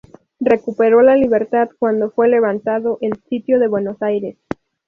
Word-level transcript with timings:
Recuperó 0.39 1.03
la 1.03 1.15
libertad 1.15 1.69
cuando 1.77 2.09
fue 2.09 2.27
levantado 2.27 2.97
el 3.01 3.21
sitio 3.29 3.59
de 3.59 3.67
Buenos 3.67 4.01
Aires. 4.01 4.35